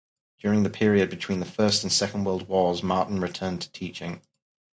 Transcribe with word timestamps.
During 0.39 0.63
the 0.63 0.71
period 0.71 1.11
between 1.11 1.39
the 1.39 1.45
First 1.45 1.83
and 1.83 1.91
Second 1.93 2.23
World 2.23 2.47
Wars 2.47 2.81
Martin 2.81 3.19
returned 3.19 3.61
to 3.61 3.71
teaching. 3.71 4.23